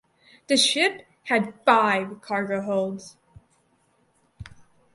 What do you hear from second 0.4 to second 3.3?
The ship had five cargo holds.